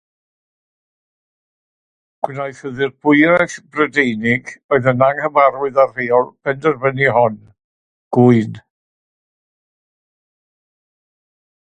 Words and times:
Gwnaeth 2.27 2.61
y 2.69 2.71
ddirprwyaeth 2.77 3.57
Brydeinig, 3.75 4.51
oedd 4.77 4.89
yn 4.93 5.05
anghyfarwydd 5.09 5.77
â'r 5.83 5.93
rheol 5.99 6.27
benderfynu 6.49 7.13
hon, 7.19 7.37
gŵyn. 8.19 8.57